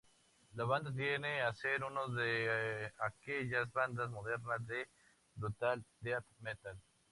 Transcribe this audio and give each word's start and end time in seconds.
La 0.55 0.63
banda 0.63 0.91
tiende 0.91 1.41
a 1.41 1.53
ser 1.53 1.83
uno 1.83 2.07
de 2.09 2.91
aquellas 3.01 3.71
bandas 3.71 4.09
modernas 4.09 4.65
de 4.65 4.89
brutal 5.35 5.85
death 5.99 6.25
metal. 6.39 6.75